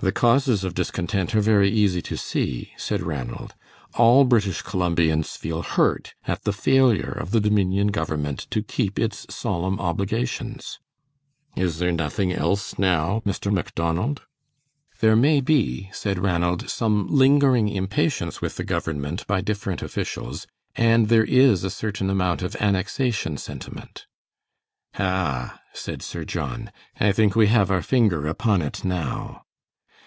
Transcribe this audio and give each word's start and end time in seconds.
"The 0.00 0.12
causes 0.12 0.62
of 0.62 0.74
discontent 0.74 1.34
are 1.34 1.40
very 1.40 1.70
easy 1.70 2.02
to 2.02 2.18
see," 2.18 2.72
said 2.76 3.02
Ranald; 3.02 3.54
"all 3.94 4.24
British 4.26 4.60
Columbians 4.60 5.38
feel 5.38 5.62
hurt 5.62 6.12
at 6.26 6.42
the 6.44 6.52
failure 6.52 7.12
of 7.12 7.30
the 7.30 7.40
Dominion 7.40 7.86
government 7.86 8.40
to 8.50 8.60
keep 8.62 8.98
its 8.98 9.24
solemn 9.34 9.80
obligations." 9.80 10.80
"Is 11.56 11.78
there 11.78 11.92
nothing 11.92 12.30
else 12.30 12.78
now, 12.78 13.22
Mr. 13.24 13.50
Macdonald?" 13.50 14.20
"There 15.00 15.16
may 15.16 15.40
be," 15.40 15.88
said 15.94 16.18
Ranald, 16.18 16.68
"some 16.68 17.06
lingering 17.08 17.70
impatience 17.70 18.42
with 18.42 18.56
the 18.56 18.64
government 18.64 19.26
by 19.26 19.40
different 19.40 19.80
officials, 19.80 20.46
and 20.74 21.08
there 21.08 21.24
is 21.24 21.64
a 21.64 21.70
certain 21.70 22.10
amount 22.10 22.42
of 22.42 22.54
annexation 22.56 23.38
sentiment." 23.38 24.04
"Ah," 24.98 25.58
said 25.72 26.02
Sir 26.02 26.24
John, 26.26 26.70
"I 27.00 27.12
think 27.12 27.34
we 27.34 27.46
have 27.46 27.70
our 27.70 27.80
finger 27.80 28.26
upon 28.26 28.60
it 28.60 28.84
now." 28.84 29.40